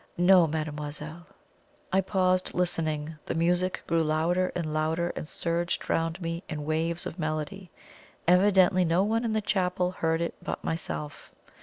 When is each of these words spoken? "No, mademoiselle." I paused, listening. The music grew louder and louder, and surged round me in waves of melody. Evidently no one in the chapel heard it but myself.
"No, 0.17 0.47
mademoiselle." 0.47 1.27
I 1.93 2.01
paused, 2.01 2.55
listening. 2.55 3.17
The 3.27 3.35
music 3.35 3.83
grew 3.85 4.03
louder 4.03 4.51
and 4.55 4.73
louder, 4.73 5.13
and 5.15 5.27
surged 5.27 5.87
round 5.91 6.19
me 6.19 6.43
in 6.49 6.65
waves 6.65 7.05
of 7.05 7.19
melody. 7.19 7.69
Evidently 8.27 8.83
no 8.83 9.03
one 9.03 9.23
in 9.23 9.33
the 9.33 9.41
chapel 9.41 9.91
heard 9.91 10.19
it 10.19 10.33
but 10.41 10.63
myself. 10.63 11.29